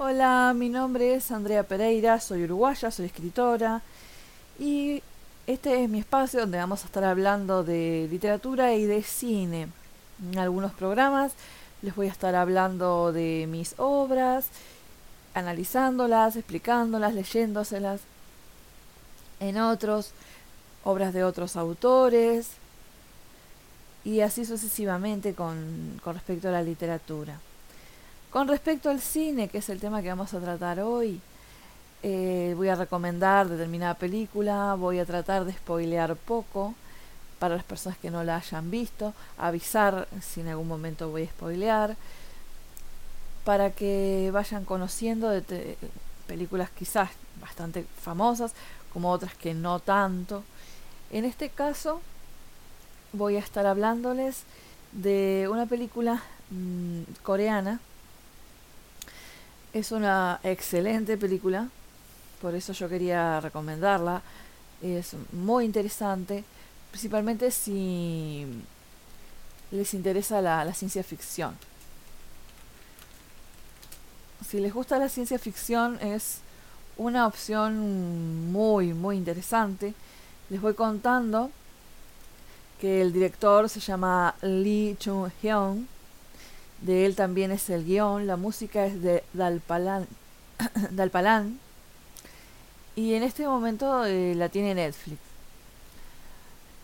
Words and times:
Hola, 0.00 0.54
mi 0.54 0.68
nombre 0.68 1.16
es 1.16 1.32
Andrea 1.32 1.64
Pereira, 1.64 2.20
soy 2.20 2.44
uruguaya, 2.44 2.88
soy 2.92 3.06
escritora 3.06 3.82
y 4.56 5.02
este 5.48 5.82
es 5.82 5.90
mi 5.90 5.98
espacio 5.98 6.38
donde 6.38 6.56
vamos 6.56 6.84
a 6.84 6.86
estar 6.86 7.02
hablando 7.02 7.64
de 7.64 8.06
literatura 8.08 8.74
y 8.74 8.86
de 8.86 9.02
cine. 9.02 9.66
En 10.22 10.38
algunos 10.38 10.72
programas 10.72 11.32
les 11.82 11.96
voy 11.96 12.06
a 12.06 12.12
estar 12.12 12.36
hablando 12.36 13.10
de 13.10 13.48
mis 13.50 13.74
obras, 13.76 14.46
analizándolas, 15.34 16.36
explicándolas, 16.36 17.12
leyéndoselas. 17.12 18.00
En 19.40 19.58
otros, 19.58 20.12
obras 20.84 21.12
de 21.12 21.24
otros 21.24 21.56
autores 21.56 22.50
y 24.04 24.20
así 24.20 24.44
sucesivamente 24.44 25.34
con, 25.34 26.00
con 26.04 26.14
respecto 26.14 26.50
a 26.50 26.52
la 26.52 26.62
literatura. 26.62 27.40
Con 28.30 28.46
respecto 28.46 28.90
al 28.90 29.00
cine, 29.00 29.48
que 29.48 29.58
es 29.58 29.70
el 29.70 29.80
tema 29.80 30.02
que 30.02 30.10
vamos 30.10 30.34
a 30.34 30.40
tratar 30.40 30.80
hoy, 30.80 31.18
eh, 32.02 32.52
voy 32.58 32.68
a 32.68 32.74
recomendar 32.74 33.48
determinada 33.48 33.94
película, 33.94 34.74
voy 34.74 34.98
a 34.98 35.06
tratar 35.06 35.46
de 35.46 35.54
spoilear 35.54 36.14
poco 36.14 36.74
para 37.38 37.56
las 37.56 37.64
personas 37.64 37.98
que 37.98 38.10
no 38.10 38.22
la 38.24 38.36
hayan 38.36 38.70
visto, 38.70 39.14
avisar 39.38 40.08
si 40.20 40.42
en 40.42 40.48
algún 40.48 40.68
momento 40.68 41.08
voy 41.08 41.22
a 41.22 41.30
spoilear, 41.30 41.96
para 43.46 43.70
que 43.70 44.28
vayan 44.30 44.66
conociendo 44.66 45.30
de 45.30 45.78
películas 46.26 46.68
quizás 46.68 47.08
bastante 47.40 47.86
famosas, 48.02 48.52
como 48.92 49.10
otras 49.10 49.34
que 49.34 49.54
no 49.54 49.80
tanto. 49.80 50.44
En 51.10 51.24
este 51.24 51.48
caso 51.48 52.02
voy 53.14 53.36
a 53.36 53.38
estar 53.38 53.64
hablándoles 53.64 54.42
de 54.92 55.48
una 55.50 55.64
película 55.64 56.22
mmm, 56.50 57.04
coreana 57.22 57.80
es 59.72 59.92
una 59.92 60.40
excelente 60.42 61.16
película, 61.16 61.68
por 62.40 62.54
eso 62.54 62.72
yo 62.72 62.88
quería 62.88 63.40
recomendarla. 63.40 64.22
Es 64.82 65.14
muy 65.32 65.64
interesante, 65.64 66.44
principalmente 66.90 67.50
si 67.50 68.46
les 69.70 69.94
interesa 69.94 70.40
la, 70.40 70.72
ciencia 70.72 71.02
ficción. 71.02 71.56
Si 74.48 74.60
les 74.60 74.72
gusta 74.72 74.98
la 74.98 75.08
ciencia 75.08 75.38
ficción 75.38 75.98
es 76.00 76.38
una 76.96 77.26
opción 77.26 78.50
muy, 78.50 78.94
muy 78.94 79.16
interesante. 79.16 79.94
Les 80.48 80.60
voy 80.60 80.74
contando 80.74 81.50
que 82.80 83.02
el 83.02 83.12
director 83.12 83.68
se 83.68 83.80
llama 83.80 84.34
Lee 84.40 84.96
Chung-hyun 84.98 85.86
de 86.82 87.06
él 87.06 87.16
también 87.16 87.50
es 87.50 87.68
el 87.70 87.84
guion, 87.84 88.26
la 88.26 88.36
música 88.36 88.86
es 88.86 89.02
de 89.02 89.24
Dalpalan, 89.32 90.06
Dalpalan 90.90 91.58
y 92.96 93.14
en 93.14 93.22
este 93.22 93.46
momento 93.46 94.04
eh, 94.04 94.34
la 94.34 94.48
tiene 94.48 94.74
Netflix. 94.74 95.18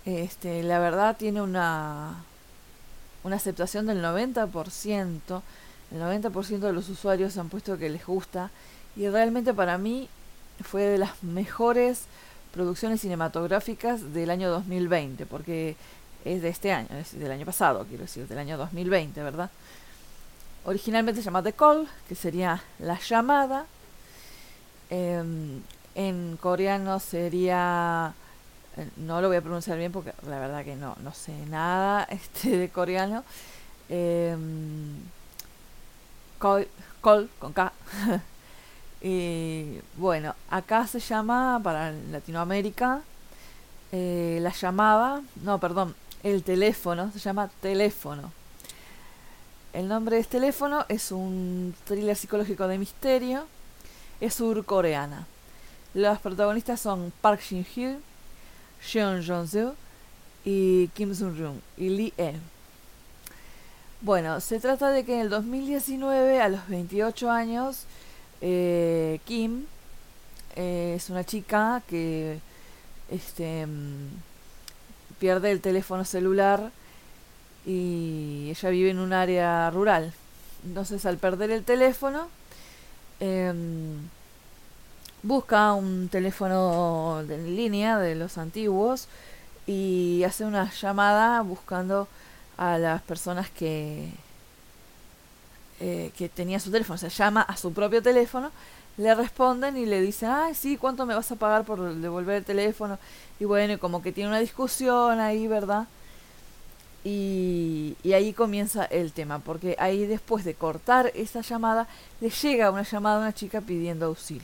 Este, 0.04 0.62
la 0.62 0.78
verdad 0.78 1.16
tiene 1.16 1.40
una, 1.40 2.14
una 3.22 3.36
aceptación 3.36 3.86
del 3.86 4.02
90%, 4.02 5.42
el 5.92 6.00
90% 6.00 6.58
de 6.58 6.72
los 6.72 6.88
usuarios 6.88 7.36
han 7.38 7.48
puesto 7.48 7.78
que 7.78 7.88
les 7.88 8.04
gusta 8.04 8.50
y 8.96 9.08
realmente 9.08 9.54
para 9.54 9.78
mí 9.78 10.08
fue 10.62 10.82
de 10.82 10.98
las 10.98 11.22
mejores 11.22 12.04
producciones 12.52 13.00
cinematográficas 13.00 14.12
del 14.14 14.30
año 14.30 14.50
2020, 14.50 15.26
porque 15.26 15.76
es 16.24 16.42
de 16.42 16.48
este 16.48 16.72
año, 16.72 16.88
es 16.96 17.18
del 17.18 17.32
año 17.32 17.44
pasado, 17.44 17.84
quiero 17.88 18.04
decir, 18.04 18.28
del 18.28 18.38
año 18.38 18.56
2020, 18.56 19.22
¿verdad? 19.22 19.50
Originalmente 20.64 21.20
se 21.20 21.26
llama 21.26 21.42
The 21.42 21.52
Call, 21.52 21.88
que 22.08 22.14
sería 22.14 22.62
la 22.78 22.98
llamada. 22.98 23.66
Em, 24.90 25.62
en 25.94 26.36
coreano 26.40 26.98
sería, 27.00 28.14
eh, 28.76 28.88
no 28.96 29.20
lo 29.20 29.28
voy 29.28 29.36
a 29.36 29.40
pronunciar 29.40 29.78
bien 29.78 29.92
porque 29.92 30.12
la 30.28 30.38
verdad 30.38 30.64
que 30.64 30.76
no, 30.76 30.96
no 31.02 31.12
sé 31.14 31.32
nada 31.46 32.04
este 32.10 32.56
de 32.56 32.68
coreano. 32.68 33.24
Eh, 33.88 34.36
call, 36.38 36.68
con 37.38 37.52
K. 37.52 37.72
y 39.02 39.78
bueno, 39.96 40.34
acá 40.50 40.86
se 40.86 41.00
llama, 41.00 41.60
para 41.62 41.92
Latinoamérica, 41.92 43.02
eh, 43.92 44.38
la 44.42 44.50
llamada, 44.50 45.22
no, 45.42 45.58
perdón, 45.58 45.94
el 46.22 46.42
teléfono, 46.42 47.10
se 47.12 47.18
llama 47.18 47.50
teléfono 47.60 48.32
el 49.74 49.88
nombre 49.88 50.16
de 50.16 50.22
este 50.22 50.38
teléfono 50.38 50.86
es 50.88 51.10
un 51.10 51.74
thriller 51.84 52.16
psicológico 52.16 52.68
de 52.68 52.78
misterio. 52.78 53.44
Es 54.20 54.34
surcoreana. 54.34 55.26
Los 55.94 56.20
protagonistas 56.20 56.80
son 56.80 57.12
Park 57.20 57.40
Shin-hye, 57.40 57.98
Jeon 58.80 59.22
Jong-soo 59.26 59.74
y 60.44 60.88
Kim 60.88 61.14
Sun-ryung 61.14 61.58
y 61.76 61.88
Lee 61.88 62.12
E. 62.16 62.34
Bueno, 64.00 64.40
se 64.40 64.60
trata 64.60 64.90
de 64.90 65.04
que 65.04 65.14
en 65.14 65.20
el 65.20 65.30
2019, 65.30 66.40
a 66.40 66.48
los 66.48 66.68
28 66.68 67.30
años, 67.30 67.84
eh, 68.40 69.18
Kim 69.24 69.64
eh, 70.54 70.94
es 70.96 71.10
una 71.10 71.24
chica 71.24 71.82
que 71.88 72.38
este, 73.10 73.66
mm, 73.66 74.08
pierde 75.18 75.50
el 75.50 75.60
teléfono 75.60 76.04
celular 76.04 76.70
y 77.66 78.48
ella 78.50 78.70
vive 78.70 78.90
en 78.90 78.98
un 78.98 79.12
área 79.12 79.70
rural. 79.70 80.12
Entonces 80.64 81.04
al 81.06 81.18
perder 81.18 81.50
el 81.50 81.64
teléfono, 81.64 82.28
em, 83.20 83.98
busca 85.22 85.72
un 85.74 86.08
teléfono 86.08 87.20
en 87.28 87.56
línea 87.56 87.98
de 87.98 88.14
los 88.14 88.38
antiguos 88.38 89.08
y 89.66 90.22
hace 90.24 90.44
una 90.44 90.70
llamada 90.70 91.40
buscando 91.42 92.08
a 92.58 92.78
las 92.78 93.02
personas 93.02 93.50
que, 93.50 94.10
eh, 95.80 96.12
que 96.16 96.28
tenía 96.28 96.60
su 96.60 96.70
teléfono. 96.70 96.96
O 96.96 96.98
sea, 96.98 97.08
llama 97.08 97.42
a 97.42 97.56
su 97.56 97.72
propio 97.72 98.02
teléfono, 98.02 98.50
le 98.96 99.14
responden 99.14 99.76
y 99.76 99.86
le 99.86 100.00
dicen, 100.00 100.30
ay, 100.30 100.54
sí, 100.54 100.76
¿cuánto 100.76 101.06
me 101.06 101.14
vas 101.14 101.30
a 101.32 101.36
pagar 101.36 101.64
por 101.64 101.94
devolver 101.94 102.36
el 102.36 102.44
teléfono? 102.44 102.98
Y 103.40 103.44
bueno, 103.44 103.78
como 103.78 104.02
que 104.02 104.12
tiene 104.12 104.28
una 104.28 104.38
discusión 104.40 105.20
ahí, 105.20 105.48
¿verdad? 105.48 105.86
Y, 107.04 107.96
ahí 108.14 108.32
comienza 108.32 108.86
el 108.86 109.12
tema, 109.12 109.38
porque 109.38 109.76
ahí 109.78 110.06
después 110.06 110.44
de 110.44 110.54
cortar 110.54 111.12
esa 111.14 111.42
llamada, 111.42 111.86
le 112.20 112.30
llega 112.30 112.70
una 112.70 112.82
llamada 112.82 113.16
a 113.16 113.20
una 113.20 113.34
chica 113.34 113.60
pidiendo 113.60 114.06
auxilio. 114.06 114.42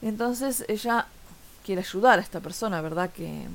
Entonces 0.00 0.64
ella 0.68 1.06
quiere 1.64 1.82
ayudar 1.82 2.18
a 2.18 2.22
esta 2.22 2.40
persona, 2.40 2.80
¿verdad? 2.80 3.10
Que, 3.10 3.46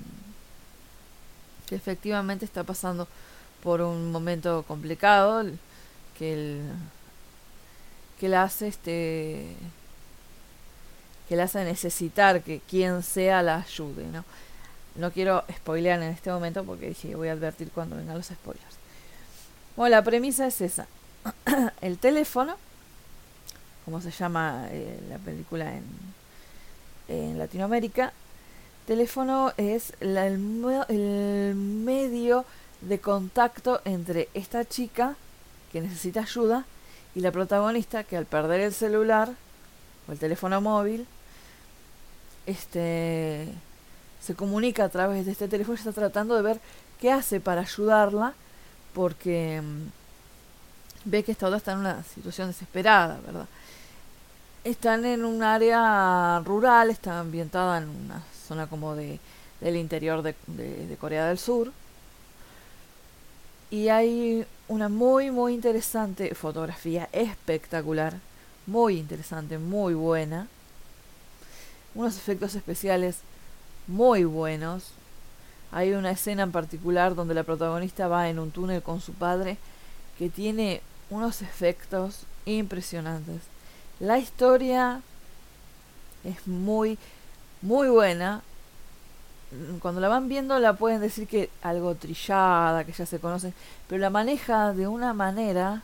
que 1.65 1.75
efectivamente 1.75 2.45
está 2.45 2.63
pasando 2.63 3.07
por 3.63 3.81
un 3.81 4.11
momento 4.11 4.63
complicado, 4.67 5.43
que, 6.17 6.61
que 8.19 8.29
la 8.29 8.43
hace 8.43 8.67
este 8.67 9.55
que 11.27 11.35
la 11.35 11.45
hace 11.45 11.63
necesitar 11.63 12.43
que 12.43 12.59
quien 12.59 13.01
sea 13.01 13.41
la 13.41 13.57
ayude, 13.57 14.05
¿no? 14.05 14.23
No 14.95 15.11
quiero 15.11 15.43
spoilear 15.51 16.01
en 16.01 16.09
este 16.09 16.31
momento 16.31 16.63
porque 16.63 16.89
dije 16.89 17.15
voy 17.15 17.27
a 17.27 17.33
advertir 17.33 17.69
cuando 17.71 17.97
vengan 17.97 18.17
los 18.17 18.27
spoilers. 18.27 18.75
Bueno, 19.75 19.95
la 19.95 20.03
premisa 20.03 20.47
es 20.47 20.61
esa. 20.61 20.87
el 21.81 21.97
teléfono, 21.97 22.55
como 23.83 24.01
se 24.01 24.11
llama 24.11 24.67
eh, 24.69 24.99
la 25.09 25.17
película 25.17 25.75
en, 25.75 25.83
en 27.09 27.37
Latinoamérica, 27.37 28.13
teléfono 28.85 29.51
es 29.57 29.93
el, 29.99 30.17
el 30.87 31.55
medio 31.55 32.45
de 32.81 32.99
contacto 32.99 33.81
entre 33.83 34.29
esta 34.33 34.63
chica 34.63 35.15
que 35.71 35.81
necesita 35.81 36.21
ayuda 36.21 36.65
y 37.15 37.21
la 37.21 37.31
protagonista 37.31 38.03
que 38.03 38.17
al 38.17 38.25
perder 38.25 38.61
el 38.61 38.73
celular 38.73 39.31
o 40.07 40.11
el 40.11 40.19
teléfono 40.19 40.61
móvil 40.61 41.07
este 42.45 43.47
se 44.25 44.33
comunica 44.33 44.85
a 44.85 44.89
través 44.89 45.25
de 45.25 45.33
este 45.33 45.47
teléfono 45.47 45.75
y 45.75 45.79
está 45.79 45.91
tratando 45.91 46.35
de 46.35 46.41
ver 46.41 46.59
qué 46.99 47.11
hace 47.11 47.39
para 47.39 47.61
ayudarla 47.61 48.33
porque 48.93 49.61
mm, 49.61 51.09
ve 51.09 51.23
que 51.23 51.31
esta 51.31 51.45
otra 51.45 51.57
está 51.57 51.73
en 51.73 51.79
una 51.79 52.03
situación 52.03 52.47
desesperada, 52.47 53.19
¿verdad? 53.23 53.45
Están 54.63 55.05
en 55.05 55.23
un 55.25 55.43
área 55.43 56.41
rural, 56.43 56.89
está 56.89 57.19
ambientada 57.19 57.77
en 57.77 57.87
una 57.87 58.23
zona 58.47 58.65
como 58.65 58.95
de, 58.95 59.19
del 59.61 59.75
interior 59.75 60.23
de, 60.23 60.33
de 60.47 60.97
Corea 60.99 61.27
del 61.27 61.37
Sur. 61.37 61.71
Y 63.69 63.89
hay 63.89 64.47
una 64.67 64.89
muy, 64.89 65.29
muy 65.29 65.53
interesante 65.53 66.33
fotografía, 66.33 67.09
espectacular, 67.11 68.15
muy 68.65 68.97
interesante, 68.97 69.59
muy 69.59 69.93
buena. 69.93 70.47
Unos 71.93 72.17
efectos 72.17 72.55
especiales 72.55 73.17
muy 73.87 74.23
buenos. 74.23 74.91
Hay 75.71 75.93
una 75.93 76.11
escena 76.11 76.43
en 76.43 76.51
particular 76.51 77.15
donde 77.15 77.33
la 77.33 77.43
protagonista 77.43 78.07
va 78.07 78.29
en 78.29 78.39
un 78.39 78.51
túnel 78.51 78.81
con 78.81 79.01
su 79.01 79.13
padre 79.13 79.57
que 80.17 80.29
tiene 80.29 80.81
unos 81.09 81.41
efectos 81.41 82.23
impresionantes. 82.45 83.41
La 83.99 84.17
historia 84.17 85.01
es 86.23 86.47
muy, 86.47 86.97
muy 87.61 87.89
buena. 87.89 88.41
Cuando 89.79 90.01
la 90.01 90.07
van 90.07 90.27
viendo 90.27 90.59
la 90.59 90.73
pueden 90.73 91.01
decir 91.01 91.27
que 91.27 91.49
algo 91.61 91.95
trillada, 91.95 92.83
que 92.83 92.91
ya 92.91 93.05
se 93.05 93.19
conocen, 93.19 93.53
pero 93.87 94.01
la 94.01 94.09
maneja 94.09 94.73
de 94.73 94.87
una 94.87 95.13
manera, 95.13 95.81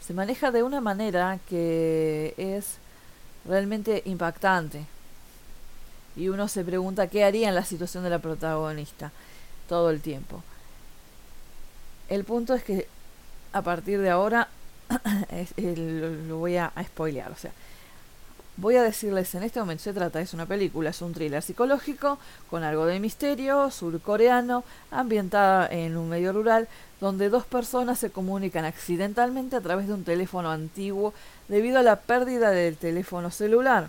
se 0.00 0.14
maneja 0.14 0.50
de 0.50 0.62
una 0.62 0.80
manera 0.80 1.38
que 1.48 2.34
es 2.36 2.76
realmente 3.46 4.02
impactante. 4.04 4.86
Y 6.16 6.28
uno 6.28 6.48
se 6.48 6.64
pregunta 6.64 7.06
qué 7.06 7.24
haría 7.24 7.48
en 7.48 7.54
la 7.54 7.64
situación 7.64 8.04
de 8.04 8.10
la 8.10 8.18
protagonista 8.18 9.12
todo 9.68 9.90
el 9.90 10.00
tiempo. 10.00 10.42
El 12.08 12.24
punto 12.24 12.54
es 12.54 12.62
que 12.62 12.86
a 13.52 13.62
partir 13.62 14.00
de 14.00 14.10
ahora 14.10 14.48
lo, 15.56 16.38
voy 16.38 16.56
a, 16.56 16.66
a 16.74 16.84
spoilear. 16.84 17.30
O 17.32 17.36
sea, 17.36 17.52
voy 18.56 18.76
a 18.76 18.82
decirles 18.82 19.34
en 19.34 19.42
este 19.42 19.60
momento 19.60 19.82
se 19.82 19.92
trata, 19.92 20.20
es 20.20 20.34
una 20.34 20.46
película, 20.46 20.90
es 20.90 21.00
un 21.00 21.14
thriller 21.14 21.42
psicológico 21.42 22.18
con 22.50 22.62
algo 22.62 22.84
de 22.86 23.00
misterio, 23.00 23.70
surcoreano, 23.70 24.64
ambientada 24.90 25.68
en 25.68 25.96
un 25.96 26.08
medio 26.10 26.32
rural, 26.32 26.68
donde 27.00 27.30
dos 27.30 27.46
personas 27.46 27.98
se 27.98 28.10
comunican 28.10 28.64
accidentalmente 28.64 29.56
a 29.56 29.60
través 29.60 29.88
de 29.88 29.94
un 29.94 30.04
teléfono 30.04 30.50
antiguo 30.50 31.14
debido 31.48 31.78
a 31.78 31.82
la 31.82 31.96
pérdida 31.96 32.50
del 32.50 32.76
teléfono 32.76 33.30
celular. 33.30 33.88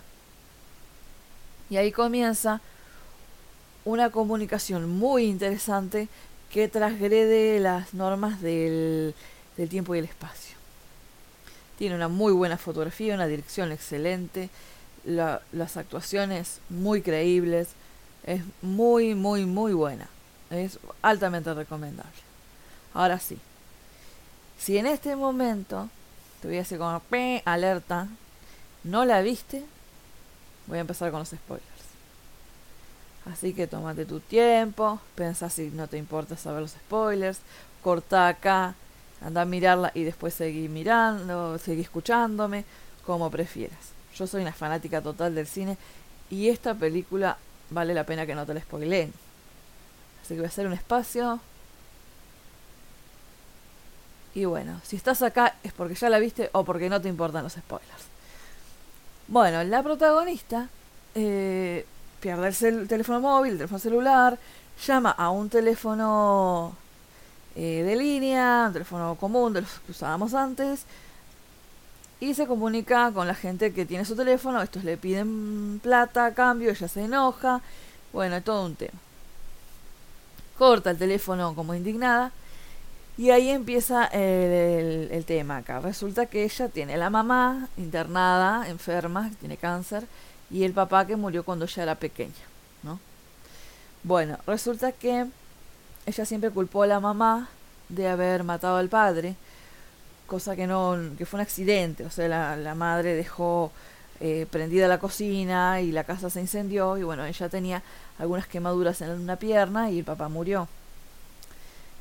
Y 1.70 1.76
ahí 1.76 1.92
comienza 1.92 2.60
una 3.84 4.10
comunicación 4.10 4.88
muy 4.88 5.24
interesante 5.24 6.08
que 6.50 6.68
transgrede 6.68 7.58
las 7.60 7.94
normas 7.94 8.40
del, 8.40 9.14
del 9.56 9.68
tiempo 9.68 9.94
y 9.94 9.98
el 9.98 10.04
espacio. 10.04 10.56
Tiene 11.78 11.96
una 11.96 12.08
muy 12.08 12.32
buena 12.32 12.56
fotografía, 12.56 13.14
una 13.14 13.26
dirección 13.26 13.72
excelente, 13.72 14.48
las 15.04 15.76
actuaciones 15.76 16.60
muy 16.68 17.02
creíbles, 17.02 17.68
es 18.24 18.42
muy, 18.62 19.14
muy, 19.14 19.44
muy 19.44 19.72
buena. 19.72 20.08
Es 20.50 20.78
altamente 21.02 21.52
recomendable. 21.52 22.12
Ahora 22.94 23.18
sí, 23.18 23.38
si 24.58 24.78
en 24.78 24.86
este 24.86 25.16
momento 25.16 25.88
te 26.40 26.48
voy 26.48 26.58
a 26.58 26.64
como 26.78 27.02
alerta, 27.44 28.08
no 28.84 29.04
la 29.04 29.20
viste, 29.20 29.64
voy 30.66 30.78
a 30.78 30.82
empezar 30.82 31.10
con 31.10 31.20
los 31.20 31.28
spoilers. 31.28 31.68
Así 33.30 33.54
que 33.54 33.66
tómate 33.66 34.04
tu 34.04 34.20
tiempo, 34.20 35.00
piensa 35.14 35.48
si 35.48 35.68
no 35.70 35.88
te 35.88 35.96
importa 35.96 36.36
saber 36.36 36.60
los 36.60 36.72
spoilers, 36.72 37.38
corta 37.82 38.28
acá, 38.28 38.74
anda 39.22 39.42
a 39.42 39.46
mirarla 39.46 39.92
y 39.94 40.04
después 40.04 40.34
seguí 40.34 40.68
mirando, 40.68 41.58
seguí 41.58 41.80
escuchándome, 41.80 42.64
como 43.06 43.30
prefieras. 43.30 43.92
Yo 44.14 44.26
soy 44.26 44.42
una 44.42 44.52
fanática 44.52 45.00
total 45.00 45.34
del 45.34 45.46
cine 45.46 45.78
y 46.30 46.48
esta 46.48 46.74
película 46.74 47.38
vale 47.70 47.94
la 47.94 48.04
pena 48.04 48.26
que 48.26 48.34
no 48.34 48.44
te 48.44 48.54
la 48.54 48.60
spoileen. 48.60 49.12
Así 50.22 50.34
que 50.34 50.40
voy 50.40 50.46
a 50.46 50.48
hacer 50.48 50.66
un 50.66 50.74
espacio. 50.74 51.40
Y 54.34 54.44
bueno, 54.44 54.80
si 54.84 54.96
estás 54.96 55.22
acá 55.22 55.56
es 55.62 55.72
porque 55.72 55.94
ya 55.94 56.10
la 56.10 56.18
viste 56.18 56.50
o 56.52 56.64
porque 56.64 56.90
no 56.90 57.00
te 57.00 57.08
importan 57.08 57.44
los 57.44 57.52
spoilers. 57.52 58.13
Bueno, 59.26 59.64
la 59.64 59.82
protagonista 59.82 60.68
eh, 61.14 61.86
pierde 62.20 62.48
el 62.68 62.88
teléfono 62.88 63.20
móvil, 63.20 63.52
el 63.52 63.58
teléfono 63.58 63.78
celular, 63.78 64.38
llama 64.86 65.10
a 65.10 65.30
un 65.30 65.48
teléfono 65.48 66.76
eh, 67.56 67.82
de 67.84 67.96
línea, 67.96 68.64
un 68.66 68.72
teléfono 68.74 69.14
común 69.14 69.54
de 69.54 69.62
los 69.62 69.70
que 69.80 69.92
usábamos 69.92 70.34
antes, 70.34 70.84
y 72.20 72.34
se 72.34 72.46
comunica 72.46 73.12
con 73.12 73.26
la 73.26 73.34
gente 73.34 73.72
que 73.72 73.86
tiene 73.86 74.04
su 74.04 74.14
teléfono, 74.14 74.60
estos 74.60 74.84
le 74.84 74.98
piden 74.98 75.80
plata 75.82 76.26
a 76.26 76.34
cambio, 76.34 76.70
ella 76.70 76.88
se 76.88 77.04
enoja, 77.04 77.62
bueno, 78.12 78.42
todo 78.42 78.66
un 78.66 78.76
tema. 78.76 78.98
Corta 80.58 80.90
el 80.90 80.98
teléfono 80.98 81.54
como 81.54 81.74
indignada. 81.74 82.30
Y 83.16 83.30
ahí 83.30 83.50
empieza 83.50 84.06
el, 84.06 85.08
el, 85.12 85.24
tema 85.24 85.58
acá. 85.58 85.80
Resulta 85.80 86.26
que 86.26 86.44
ella 86.44 86.68
tiene 86.68 86.96
la 86.96 87.10
mamá 87.10 87.68
internada, 87.76 88.68
enferma, 88.68 89.30
tiene 89.38 89.56
cáncer, 89.56 90.04
y 90.50 90.64
el 90.64 90.72
papá 90.72 91.06
que 91.06 91.16
murió 91.16 91.44
cuando 91.44 91.64
ella 91.64 91.82
era 91.84 91.94
pequeña, 91.94 92.32
¿no? 92.82 92.98
Bueno, 94.02 94.38
resulta 94.46 94.90
que 94.92 95.26
ella 96.06 96.24
siempre 96.24 96.50
culpó 96.50 96.82
a 96.82 96.86
la 96.88 97.00
mamá 97.00 97.48
de 97.88 98.08
haber 98.08 98.42
matado 98.42 98.76
al 98.78 98.88
padre, 98.88 99.36
cosa 100.26 100.56
que 100.56 100.66
no, 100.66 100.96
que 101.16 101.24
fue 101.24 101.38
un 101.38 101.42
accidente, 101.42 102.04
o 102.04 102.10
sea, 102.10 102.28
la, 102.28 102.56
la 102.56 102.74
madre 102.74 103.14
dejó 103.14 103.70
eh, 104.20 104.46
prendida 104.50 104.88
la 104.88 104.98
cocina 104.98 105.80
y 105.80 105.92
la 105.92 106.04
casa 106.04 106.30
se 106.30 106.40
incendió 106.40 106.96
y 106.96 107.02
bueno, 107.02 107.24
ella 107.24 107.48
tenía 107.48 107.82
algunas 108.18 108.46
quemaduras 108.46 109.00
en 109.02 109.10
una 109.10 109.36
pierna 109.36 109.90
y 109.90 109.98
el 109.98 110.04
papá 110.04 110.28
murió. 110.28 110.68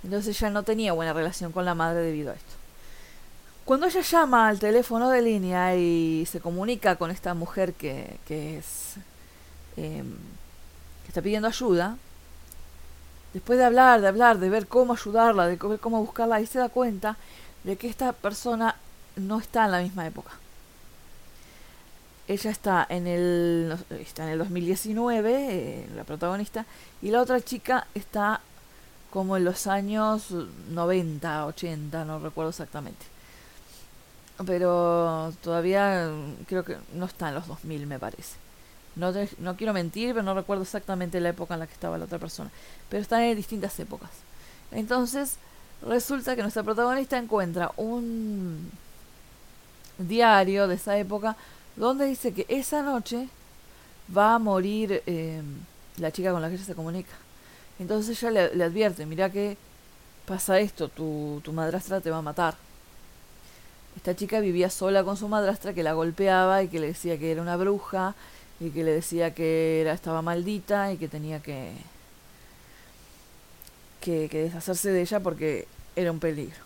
Entonces 0.03 0.35
ella 0.37 0.49
no 0.49 0.63
tenía 0.63 0.93
buena 0.93 1.13
relación 1.13 1.51
con 1.51 1.65
la 1.65 1.75
madre 1.75 2.01
debido 2.01 2.31
a 2.31 2.35
esto. 2.35 2.53
Cuando 3.65 3.87
ella 3.87 4.01
llama 4.01 4.49
al 4.49 4.59
teléfono 4.59 5.09
de 5.09 5.21
línea 5.21 5.75
y 5.75 6.25
se 6.29 6.41
comunica 6.41 6.97
con 6.97 7.11
esta 7.11 7.33
mujer 7.33 7.73
que, 7.73 8.17
que 8.27 8.57
es 8.57 8.95
em, 9.77 10.15
que 11.03 11.07
está 11.07 11.21
pidiendo 11.21 11.47
ayuda, 11.47 11.97
después 13.33 13.57
de 13.57 13.65
hablar, 13.65 14.01
de 14.01 14.07
hablar, 14.07 14.39
de 14.39 14.49
ver 14.49 14.67
cómo 14.67 14.93
ayudarla, 14.93 15.47
de 15.47 15.55
ver 15.55 15.79
cómo 15.79 16.01
buscarla, 16.01 16.35
ahí 16.35 16.45
se 16.45 16.59
da 16.59 16.69
cuenta 16.69 17.17
de 17.63 17.77
que 17.77 17.87
esta 17.87 18.11
persona 18.13 18.75
no 19.15 19.39
está 19.39 19.65
en 19.65 19.71
la 19.71 19.79
misma 19.79 20.05
época. 20.05 20.31
Ella 22.27 22.51
está 22.51 22.85
en 22.89 23.07
el, 23.07 23.77
está 23.99 24.23
en 24.23 24.29
el 24.29 24.39
2019, 24.39 25.47
eh, 25.49 25.89
la 25.95 26.03
protagonista, 26.03 26.65
y 27.01 27.09
la 27.11 27.21
otra 27.21 27.41
chica 27.41 27.87
está 27.93 28.41
como 29.13 29.37
en 29.37 29.45
los 29.45 29.67
años 29.67 30.31
90, 30.71 31.45
80, 31.45 32.03
no 32.03 32.17
recuerdo 32.17 32.49
exactamente. 32.49 33.05
Pero 34.43 35.31
todavía 35.43 36.09
creo 36.47 36.65
que 36.65 36.77
no 36.95 37.05
está 37.05 37.29
en 37.29 37.35
los 37.35 37.47
2000, 37.47 37.85
me 37.85 37.99
parece. 37.99 38.37
No, 38.95 39.13
no 39.37 39.55
quiero 39.55 39.71
mentir, 39.71 40.13
pero 40.15 40.23
no 40.23 40.33
recuerdo 40.33 40.63
exactamente 40.63 41.19
la 41.19 41.29
época 41.29 41.53
en 41.53 41.59
la 41.59 41.67
que 41.67 41.73
estaba 41.73 41.99
la 41.99 42.05
otra 42.05 42.17
persona. 42.17 42.49
Pero 42.89 43.03
está 43.03 43.23
en 43.23 43.37
distintas 43.37 43.79
épocas. 43.79 44.09
Entonces, 44.71 45.35
resulta 45.87 46.35
que 46.35 46.41
nuestra 46.41 46.63
protagonista 46.63 47.15
encuentra 47.15 47.71
un 47.77 48.71
diario 49.99 50.67
de 50.67 50.73
esa 50.73 50.97
época 50.97 51.35
donde 51.75 52.07
dice 52.07 52.33
que 52.33 52.47
esa 52.49 52.81
noche 52.81 53.29
va 54.15 54.33
a 54.33 54.39
morir 54.39 55.03
eh, 55.05 55.43
la 55.97 56.11
chica 56.11 56.31
con 56.31 56.41
la 56.41 56.49
que 56.49 56.55
ella 56.55 56.65
se 56.65 56.73
comunica. 56.73 57.13
Entonces 57.79 58.21
ella 58.21 58.49
le, 58.53 58.63
advierte, 58.63 59.05
mira 59.05 59.29
que 59.29 59.57
pasa 60.25 60.59
esto, 60.59 60.89
tu, 60.89 61.41
tu 61.43 61.53
madrastra 61.53 62.01
te 62.01 62.11
va 62.11 62.17
a 62.17 62.21
matar. 62.21 62.55
Esta 63.95 64.15
chica 64.15 64.39
vivía 64.39 64.69
sola 64.69 65.03
con 65.03 65.17
su 65.17 65.27
madrastra 65.27 65.73
que 65.73 65.83
la 65.83 65.93
golpeaba 65.93 66.63
y 66.63 66.67
que 66.67 66.79
le 66.79 66.87
decía 66.87 67.17
que 67.17 67.31
era 67.31 67.41
una 67.41 67.57
bruja 67.57 68.15
y 68.59 68.69
que 68.69 68.83
le 68.83 68.91
decía 68.91 69.33
que 69.33 69.81
era, 69.81 69.93
estaba 69.93 70.21
maldita 70.21 70.91
y 70.93 70.97
que 70.97 71.07
tenía 71.07 71.41
que, 71.41 71.71
que, 74.01 74.27
deshacerse 74.29 74.91
de 74.91 75.01
ella 75.01 75.19
porque 75.19 75.67
era 75.95 76.11
un 76.11 76.19
peligro. 76.19 76.63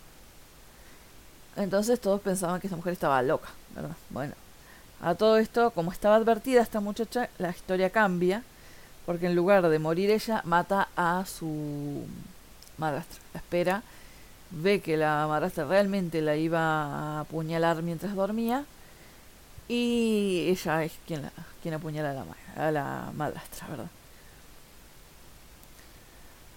Entonces 1.55 1.99
todos 1.99 2.21
pensaban 2.21 2.61
que 2.61 2.67
esa 2.67 2.75
mujer 2.75 2.93
estaba 2.93 3.21
loca, 3.21 3.49
¿verdad? 3.75 3.95
Bueno, 4.09 4.33
a 5.01 5.15
todo 5.15 5.37
esto, 5.37 5.71
como 5.71 5.91
estaba 5.91 6.15
advertida 6.15 6.61
esta 6.61 6.79
muchacha, 6.79 7.29
la 7.39 7.49
historia 7.49 7.89
cambia, 7.89 8.43
porque 9.07 9.27
en 9.27 9.35
lugar 9.35 9.69
de 9.69 9.79
morir 9.79 10.11
ella, 10.11 10.41
mata 10.43 10.89
a 10.97 11.23
su 11.25 12.05
madrastra. 12.77 13.19
La 13.33 13.39
espera, 13.39 13.83
ve 14.51 14.81
que 14.81 14.97
la 14.97 15.25
madrastra 15.29 15.63
realmente 15.63 16.21
la 16.21 16.35
iba 16.35 16.59
a 16.59 17.21
apuñalar 17.21 17.81
mientras 17.83 18.13
dormía, 18.15 18.65
y 19.69 20.47
ella 20.49 20.83
es 20.83 20.91
quien, 21.07 21.21
la, 21.21 21.31
quien 21.61 21.73
apuñala 21.73 22.11
a 22.11 22.13
la, 22.15 22.67
a 22.67 22.71
la 22.71 23.11
madrastra, 23.15 23.69
¿verdad? 23.69 23.89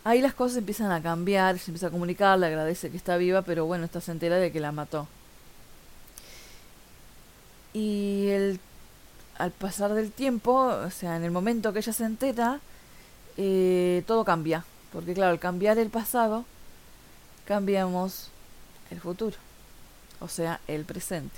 Ahí 0.03 0.21
las 0.21 0.35
cosas 0.35 0.59
empiezan 0.59 0.91
a 0.91 1.01
cambiar, 1.01 1.57
se 1.57 1.71
empieza 1.71 1.87
a 1.87 1.91
comunicar, 1.91 2.37
le 2.37 2.47
agradece 2.47 2.91
que 2.91 2.97
está 2.97 3.17
viva, 3.17 3.43
pero 3.43 3.65
bueno, 3.67 3.85
está 3.85 4.01
se 4.01 4.11
entera 4.11 4.39
de 4.39 4.51
que 4.51 4.59
la 4.59 4.73
mató. 4.73 5.07
Y 7.73 8.27
el, 8.31 8.61
al 9.41 9.51
pasar 9.51 9.95
del 9.95 10.13
tiempo, 10.13 10.53
o 10.53 10.91
sea, 10.91 11.17
en 11.17 11.25
el 11.25 11.31
momento 11.31 11.73
que 11.73 11.79
ella 11.81 11.93
se 11.93 12.05
entera, 12.05 12.61
eh, 13.37 14.03
todo 14.07 14.25
cambia. 14.25 14.65
Porque 14.93 15.15
claro, 15.15 15.33
al 15.33 15.39
cambiar 15.39 15.79
el 15.79 15.91
pasado, 15.91 16.45
cambiamos 17.47 18.29
el 18.91 19.01
futuro. 19.01 19.37
O 20.21 20.29
sea, 20.29 20.61
el 20.67 20.85
presente. 20.85 21.37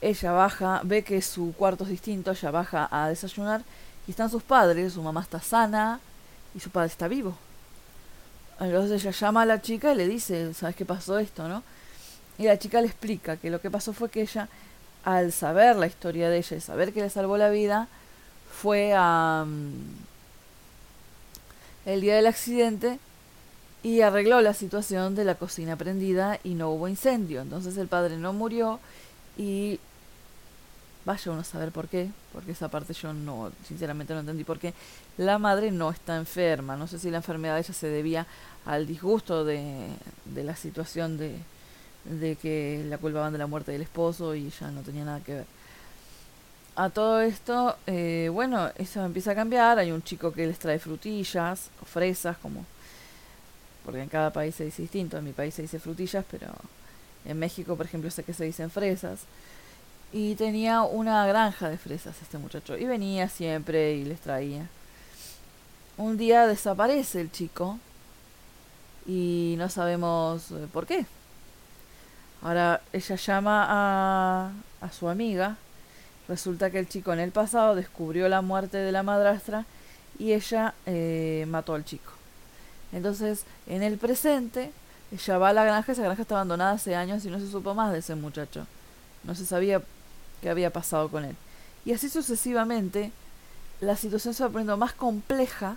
Ella 0.00 0.32
baja, 0.32 0.80
ve 0.84 1.02
que 1.02 1.20
su 1.22 1.54
cuarto 1.56 1.84
es 1.84 1.90
distinto, 1.90 2.30
ella 2.30 2.50
baja 2.50 2.88
a 2.90 3.08
desayunar 3.08 3.62
y 4.06 4.10
están 4.10 4.30
sus 4.30 4.42
padres, 4.42 4.92
su 4.92 5.02
mamá 5.02 5.22
está 5.22 5.40
sana 5.40 6.00
y 6.54 6.60
su 6.60 6.70
padre 6.70 6.88
está 6.88 7.08
vivo. 7.08 7.36
Entonces 8.60 9.02
ella 9.02 9.12
llama 9.12 9.42
a 9.42 9.46
la 9.46 9.62
chica 9.62 9.92
y 9.92 9.96
le 9.96 10.06
dice, 10.06 10.52
¿sabes 10.54 10.76
qué 10.76 10.84
pasó 10.84 11.18
esto, 11.18 11.48
no? 11.48 11.62
Y 12.38 12.44
la 12.44 12.58
chica 12.58 12.80
le 12.80 12.86
explica 12.86 13.36
que 13.36 13.50
lo 13.50 13.60
que 13.60 13.70
pasó 13.70 13.92
fue 13.92 14.10
que 14.10 14.22
ella, 14.22 14.48
al 15.08 15.32
saber 15.32 15.76
la 15.76 15.86
historia 15.86 16.28
de 16.28 16.36
ella 16.36 16.56
y 16.58 16.60
saber 16.60 16.92
que 16.92 17.00
le 17.00 17.08
salvó 17.08 17.38
la 17.38 17.48
vida, 17.48 17.88
fue 18.60 18.92
a... 18.94 19.46
Mm, 19.46 20.08
el 21.86 22.02
día 22.02 22.16
del 22.16 22.26
accidente 22.26 22.98
y 23.82 24.02
arregló 24.02 24.42
la 24.42 24.52
situación 24.52 25.14
de 25.14 25.24
la 25.24 25.36
cocina 25.36 25.76
prendida 25.76 26.38
y 26.44 26.52
no 26.52 26.68
hubo 26.68 26.88
incendio. 26.88 27.40
Entonces 27.40 27.78
el 27.78 27.88
padre 27.88 28.18
no 28.18 28.34
murió 28.34 28.80
y 29.38 29.80
vaya 31.06 31.32
uno 31.32 31.40
a 31.40 31.44
saber 31.44 31.72
por 31.72 31.88
qué, 31.88 32.10
porque 32.34 32.52
esa 32.52 32.68
parte 32.68 32.92
yo 32.92 33.14
no, 33.14 33.50
sinceramente 33.66 34.12
no 34.12 34.20
entendí 34.20 34.44
por 34.44 34.58
qué. 34.58 34.74
La 35.16 35.38
madre 35.38 35.70
no 35.70 35.90
está 35.90 36.16
enferma, 36.16 36.76
no 36.76 36.86
sé 36.86 36.98
si 36.98 37.10
la 37.10 37.16
enfermedad 37.18 37.54
de 37.54 37.60
ella 37.60 37.72
se 37.72 37.88
debía 37.88 38.26
al 38.66 38.86
disgusto 38.86 39.46
de, 39.46 39.88
de 40.26 40.44
la 40.44 40.54
situación 40.54 41.16
de, 41.16 41.38
de 42.08 42.36
que 42.36 42.84
la 42.88 42.98
culpaban 42.98 43.32
de 43.32 43.38
la 43.38 43.46
muerte 43.46 43.72
del 43.72 43.82
esposo 43.82 44.34
y 44.34 44.50
ya 44.50 44.70
no 44.70 44.82
tenía 44.82 45.04
nada 45.04 45.20
que 45.20 45.34
ver. 45.34 45.46
A 46.76 46.90
todo 46.90 47.20
esto, 47.20 47.76
eh, 47.86 48.30
bueno, 48.32 48.70
eso 48.76 49.04
empieza 49.04 49.32
a 49.32 49.34
cambiar, 49.34 49.78
hay 49.78 49.90
un 49.90 50.02
chico 50.02 50.32
que 50.32 50.46
les 50.46 50.58
trae 50.58 50.78
frutillas 50.78 51.70
o 51.82 51.84
fresas, 51.84 52.36
como 52.38 52.64
porque 53.84 54.02
en 54.02 54.08
cada 54.10 54.30
país 54.30 54.54
se 54.54 54.66
dice 54.66 54.82
distinto, 54.82 55.16
en 55.16 55.24
mi 55.24 55.32
país 55.32 55.54
se 55.54 55.62
dice 55.62 55.78
frutillas, 55.78 56.24
pero 56.30 56.48
en 57.24 57.38
México, 57.38 57.74
por 57.74 57.86
ejemplo, 57.86 58.10
sé 58.10 58.22
que 58.22 58.34
se 58.34 58.44
dicen 58.44 58.70
fresas. 58.70 59.20
Y 60.12 60.34
tenía 60.34 60.82
una 60.82 61.26
granja 61.26 61.70
de 61.70 61.78
fresas 61.78 62.14
este 62.20 62.36
muchacho, 62.36 62.76
y 62.76 62.84
venía 62.84 63.28
siempre 63.28 63.94
y 63.94 64.04
les 64.04 64.20
traía. 64.20 64.68
Un 65.96 66.16
día 66.16 66.46
desaparece 66.46 67.22
el 67.22 67.32
chico 67.32 67.78
y 69.06 69.54
no 69.56 69.70
sabemos 69.70 70.50
eh, 70.50 70.66
por 70.72 70.86
qué. 70.86 71.06
Ahora 72.42 72.80
ella 72.92 73.16
llama 73.16 73.66
a, 73.68 74.50
a 74.80 74.92
su 74.92 75.08
amiga. 75.08 75.56
Resulta 76.28 76.70
que 76.70 76.78
el 76.78 76.88
chico 76.88 77.12
en 77.12 77.20
el 77.20 77.32
pasado 77.32 77.74
descubrió 77.74 78.28
la 78.28 78.42
muerte 78.42 78.76
de 78.76 78.92
la 78.92 79.02
madrastra 79.02 79.64
y 80.18 80.32
ella 80.32 80.74
eh, 80.86 81.46
mató 81.48 81.74
al 81.74 81.84
chico. 81.84 82.12
Entonces, 82.92 83.44
en 83.66 83.82
el 83.82 83.98
presente, 83.98 84.70
ella 85.10 85.38
va 85.38 85.48
a 85.50 85.52
la 85.52 85.64
granja, 85.64 85.92
esa 85.92 86.02
granja 86.02 86.22
está 86.22 86.34
abandonada 86.34 86.72
hace 86.72 86.94
años 86.94 87.24
y 87.24 87.30
no 87.30 87.38
se 87.38 87.50
supo 87.50 87.74
más 87.74 87.92
de 87.92 87.98
ese 87.98 88.14
muchacho. 88.14 88.66
No 89.24 89.34
se 89.34 89.46
sabía 89.46 89.82
qué 90.42 90.50
había 90.50 90.70
pasado 90.70 91.08
con 91.08 91.24
él. 91.24 91.36
Y 91.84 91.92
así 91.92 92.08
sucesivamente, 92.08 93.10
la 93.80 93.96
situación 93.96 94.34
se 94.34 94.42
va 94.42 94.50
poniendo 94.50 94.76
más 94.76 94.92
compleja 94.92 95.76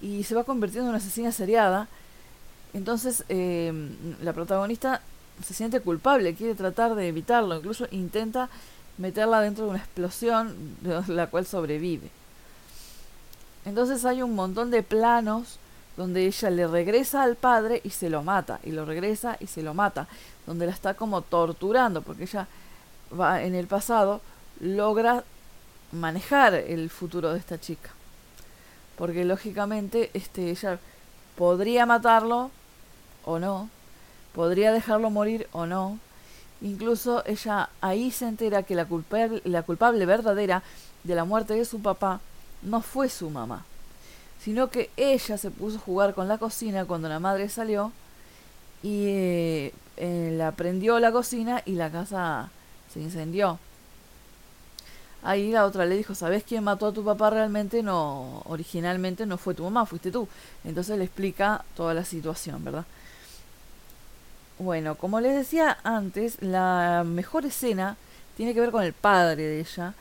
y 0.00 0.24
se 0.24 0.34
va 0.34 0.44
convirtiendo 0.44 0.86
en 0.86 0.90
una 0.90 0.98
asesina 0.98 1.32
seriada 1.32 1.88
entonces, 2.76 3.24
eh, 3.30 3.72
la 4.22 4.34
protagonista 4.34 5.00
se 5.44 5.54
siente 5.54 5.80
culpable, 5.80 6.34
quiere 6.34 6.54
tratar 6.54 6.94
de 6.94 7.08
evitarlo, 7.08 7.56
incluso 7.56 7.86
intenta 7.90 8.48
meterla 8.98 9.40
dentro 9.40 9.64
de 9.64 9.70
una 9.70 9.78
explosión 9.78 10.76
la 11.08 11.26
cual 11.28 11.46
sobrevive. 11.46 12.10
Entonces 13.64 14.04
hay 14.04 14.22
un 14.22 14.34
montón 14.34 14.70
de 14.70 14.82
planos 14.82 15.58
donde 15.96 16.26
ella 16.26 16.50
le 16.50 16.66
regresa 16.66 17.22
al 17.22 17.36
padre 17.36 17.80
y 17.82 17.90
se 17.90 18.10
lo 18.10 18.22
mata, 18.22 18.60
y 18.62 18.70
lo 18.70 18.84
regresa 18.84 19.36
y 19.40 19.46
se 19.46 19.62
lo 19.62 19.74
mata, 19.74 20.06
donde 20.46 20.66
la 20.66 20.72
está 20.72 20.94
como 20.94 21.22
torturando, 21.22 22.02
porque 22.02 22.24
ella 22.24 22.46
va 23.18 23.42
en 23.42 23.54
el 23.54 23.66
pasado, 23.66 24.20
logra 24.60 25.24
manejar 25.92 26.54
el 26.54 26.90
futuro 26.90 27.32
de 27.32 27.38
esta 27.38 27.58
chica. 27.58 27.90
Porque 28.96 29.24
lógicamente 29.24 30.10
este, 30.14 30.50
ella 30.50 30.78
podría 31.36 31.86
matarlo, 31.86 32.50
o 33.24 33.38
no, 33.38 33.68
podría 34.36 34.70
dejarlo 34.70 35.08
morir 35.08 35.48
o 35.52 35.64
no. 35.64 35.98
Incluso 36.60 37.24
ella 37.26 37.70
ahí 37.80 38.10
se 38.10 38.28
entera 38.28 38.62
que 38.62 38.74
la 38.74 38.84
culpable, 38.84 39.40
la 39.44 39.62
culpable 39.62 40.04
verdadera 40.04 40.62
de 41.04 41.14
la 41.14 41.24
muerte 41.24 41.54
de 41.54 41.64
su 41.64 41.80
papá 41.80 42.20
no 42.62 42.82
fue 42.82 43.08
su 43.08 43.30
mamá, 43.30 43.64
sino 44.38 44.68
que 44.68 44.90
ella 44.98 45.38
se 45.38 45.50
puso 45.50 45.78
a 45.78 45.80
jugar 45.80 46.14
con 46.14 46.28
la 46.28 46.36
cocina 46.36 46.84
cuando 46.84 47.08
la 47.08 47.18
madre 47.18 47.48
salió 47.48 47.92
y 48.82 49.06
eh, 49.06 49.74
eh, 49.96 50.34
la 50.36 50.52
prendió 50.52 51.00
la 51.00 51.12
cocina 51.12 51.62
y 51.64 51.72
la 51.72 51.90
casa 51.90 52.50
se 52.92 53.00
incendió. 53.00 53.58
Ahí 55.22 55.50
la 55.50 55.64
otra 55.64 55.86
le 55.86 55.96
dijo, 55.96 56.14
¿sabes 56.14 56.44
quién 56.44 56.62
mató 56.62 56.88
a 56.88 56.92
tu 56.92 57.02
papá 57.02 57.30
realmente? 57.30 57.82
No, 57.82 58.42
originalmente 58.46 59.24
no 59.24 59.38
fue 59.38 59.54
tu 59.54 59.64
mamá, 59.64 59.86
fuiste 59.86 60.10
tú. 60.10 60.28
Entonces 60.62 60.98
le 60.98 61.04
explica 61.04 61.64
toda 61.74 61.94
la 61.94 62.04
situación, 62.04 62.62
¿verdad? 62.62 62.84
Bueno, 64.58 64.94
como 64.94 65.20
les 65.20 65.34
decía 65.34 65.78
antes, 65.84 66.40
la 66.40 67.04
mejor 67.06 67.44
escena 67.44 67.96
tiene 68.36 68.54
que 68.54 68.60
ver 68.60 68.70
con 68.70 68.82
el 68.82 68.94
padre 68.94 69.42
de 69.42 69.60
ella. 69.60 69.94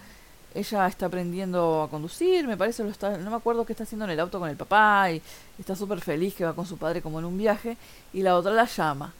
Ella 0.54 0.88
está 0.88 1.08
aprendiendo 1.08 1.84
a 1.84 1.90
conducir, 1.90 2.48
me 2.48 2.56
parece, 2.56 2.84
lo 2.84 2.90
está, 2.90 3.18
no 3.18 3.30
me 3.30 3.36
acuerdo 3.36 3.66
qué 3.66 3.74
está 3.74 3.84
haciendo 3.84 4.06
en 4.06 4.12
el 4.12 4.20
auto 4.22 4.40
con 4.40 4.50
el 4.50 4.56
papá 4.56 5.12
y 5.12 5.22
está 5.60 5.76
súper 5.76 6.00
feliz 6.00 6.34
que 6.36 6.46
va 6.46 6.54
con 6.54 6.66
su 6.66 6.78
padre 6.78 7.02
como 7.02 7.20
en 7.20 7.26
un 7.26 7.38
viaje 7.38 7.76
y 8.14 8.22
la 8.22 8.38
otra 8.38 8.54
la 8.54 8.66
llama 8.66 9.14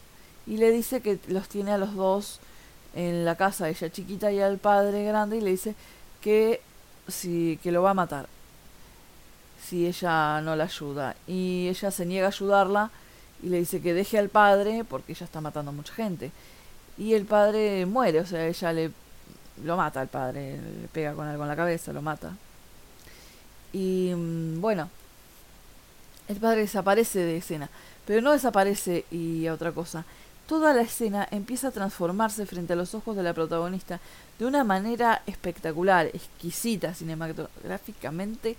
y 0.48 0.58
le 0.58 0.72
dice 0.72 1.02
que 1.02 1.20
los 1.28 1.50
tiene 1.50 1.72
a 1.72 1.78
los 1.78 1.96
dos 1.96 2.40
en 2.94 3.26
la 3.26 3.36
casa, 3.36 3.68
ella 3.68 3.92
chiquita 3.92 4.32
y 4.32 4.40
al 4.40 4.58
padre 4.58 5.04
grande 5.04 5.38
y 5.38 5.42
le 5.42 5.52
dice 5.52 5.76
que 6.22 6.62
si 7.10 7.60
que 7.62 7.74
lo 7.74 7.84
va 7.84 7.92
a 7.92 7.94
matar 7.96 8.28
si 9.62 9.86
ella 9.88 10.40
no 10.42 10.56
la 10.56 10.66
ayuda 10.66 11.16
y 11.28 11.68
ella 11.68 11.92
se 11.92 12.06
niega 12.06 12.28
a 12.28 12.30
ayudarla 12.30 12.92
y 13.46 13.50
le 13.50 13.60
dice 13.60 13.80
que 13.80 13.94
deje 13.94 14.18
al 14.18 14.30
padre 14.30 14.84
porque 14.84 15.12
ella 15.12 15.26
está 15.26 15.40
matando 15.40 15.70
a 15.70 15.74
mucha 15.74 15.94
gente. 15.94 16.32
Y 16.98 17.14
el 17.14 17.26
padre 17.26 17.86
muere, 17.86 18.22
o 18.22 18.26
sea, 18.26 18.48
ella 18.48 18.74
le 18.74 18.92
lo 19.64 19.78
mata 19.78 20.02
al 20.02 20.08
padre, 20.08 20.58
le 20.82 20.88
pega 20.88 21.14
con 21.14 21.28
algo 21.28 21.44
en 21.44 21.50
la 21.50 21.56
cabeza, 21.56 21.94
lo 21.94 22.02
mata. 22.02 22.36
Y 23.72 24.12
mm, 24.16 24.60
bueno, 24.60 24.90
el 26.28 26.38
padre 26.38 26.62
desaparece 26.62 27.20
de 27.20 27.38
escena, 27.38 27.70
pero 28.08 28.22
no 28.22 28.32
desaparece 28.32 29.06
y 29.12 29.48
otra 29.48 29.72
cosa. 29.72 30.06
Toda 30.48 30.74
la 30.74 30.82
escena 30.82 31.28
empieza 31.32 31.68
a 31.68 31.72
transformarse 31.72 32.46
frente 32.46 32.74
a 32.74 32.76
los 32.76 32.96
ojos 32.96 33.16
de 33.16 33.24
la 33.24 33.34
protagonista 33.34 34.00
de 34.40 34.46
una 34.46 34.64
manera 34.64 35.22
espectacular, 35.28 36.08
exquisita, 36.08 36.94
cinematográficamente 36.94 38.56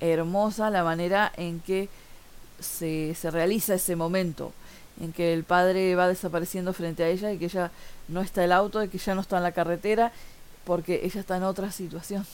hermosa 0.00 0.68
la 0.70 0.82
manera 0.82 1.32
en 1.36 1.60
que 1.60 1.88
se, 2.62 3.14
se 3.14 3.30
realiza 3.30 3.74
ese 3.74 3.96
momento 3.96 4.52
en 5.00 5.12
que 5.12 5.32
el 5.32 5.44
padre 5.44 5.94
va 5.94 6.08
desapareciendo 6.08 6.72
frente 6.72 7.02
a 7.02 7.08
ella 7.08 7.32
y 7.32 7.38
que 7.38 7.46
ella 7.46 7.70
no 8.08 8.20
está 8.20 8.44
el 8.44 8.52
auto 8.52 8.82
y 8.82 8.88
que 8.88 8.98
ya 8.98 9.14
no 9.14 9.20
está 9.20 9.38
en 9.38 9.42
la 9.42 9.52
carretera 9.52 10.12
porque 10.64 11.00
ella 11.04 11.20
está 11.20 11.36
en 11.36 11.42
otra 11.44 11.72
situación. 11.72 12.26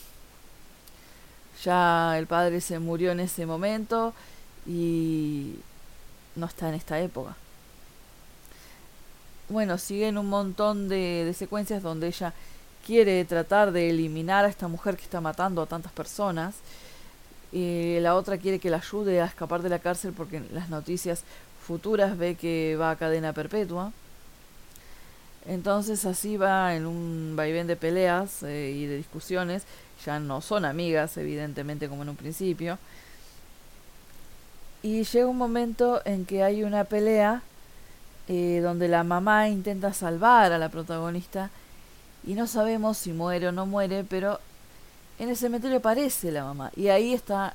Ya 1.64 2.16
el 2.18 2.26
padre 2.26 2.61
se 2.61 2.78
murió 2.78 3.12
en 3.12 3.20
ese 3.20 3.47
momento 3.47 4.14
y 4.66 5.56
no 6.37 6.47
está 6.47 6.68
en 6.68 6.75
esta 6.75 7.00
época. 7.00 7.37
Bueno, 9.49 9.78
siguen 9.78 10.18
un 10.18 10.28
montón 10.28 10.88
de, 10.88 11.25
de 11.25 11.35
secuencias 11.35 11.82
donde 11.82 12.08
ella 12.08 12.35
quiere 12.87 13.25
tratar 13.25 13.73
de 13.73 13.90
eliminar 13.90 14.44
a 14.44 14.49
esta 14.49 14.68
mujer 14.68 14.97
que 14.97 15.04
está 15.04 15.20
matando 15.20 15.62
a 15.62 15.66
tantas 15.66 15.92
personas 15.92 16.54
y 17.52 17.99
la 18.00 18.14
otra 18.14 18.38
quiere 18.38 18.59
que 18.59 18.71
la 18.71 18.78
ayude 18.78 19.21
a 19.21 19.26
escapar 19.26 19.62
de 19.62 19.69
la 19.69 19.78
cárcel 19.78 20.12
porque 20.17 20.38
en 20.38 20.49
las 20.52 20.69
noticias 20.69 21.25
futuras 21.67 22.17
ve 22.19 22.35
que 22.35 22.76
va 22.78 22.90
a 22.90 22.97
cadena 22.97 23.33
perpetua. 23.33 23.93
Entonces 25.47 26.05
así 26.05 26.37
va 26.37 26.75
en 26.75 26.87
un 26.87 27.35
vaivén 27.35 27.67
de 27.67 27.76
peleas 27.76 28.43
eh, 28.43 28.71
y 28.76 28.87
de 28.87 28.97
discusiones. 28.97 29.64
Ya 30.05 30.21
no 30.21 30.40
son 30.43 30.64
amigas, 30.64 31.17
evidentemente, 31.17 31.88
como 31.88 32.02
en 32.02 32.11
un 32.11 32.17
principio. 32.17 32.78
Y 34.83 35.05
llega 35.05 35.26
un 35.26 35.38
momento 35.38 36.02
en 36.05 36.26
que 36.26 36.43
hay 36.43 36.62
una 36.62 36.85
pelea 36.85 37.43
eh, 38.28 38.61
donde 38.62 38.88
la 38.88 39.05
mamá 39.05 39.49
intenta 39.49 39.93
salvar 39.95 40.52
a 40.52 40.59
la 40.59 40.69
protagonista 40.69 41.50
y 42.26 42.35
no 42.35 42.47
sabemos 42.47 42.99
si 42.99 43.12
muere 43.12 43.49
o 43.49 43.52
no 43.52 43.64
muere, 43.64 44.05
pero 44.05 44.38
en 45.18 45.28
el 45.28 45.37
cementerio 45.37 45.78
aparece 45.78 46.30
la 46.30 46.44
mamá. 46.44 46.70
Y 46.76 46.88
ahí 46.88 47.12
está 47.12 47.54